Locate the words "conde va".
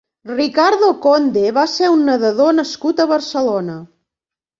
1.03-1.65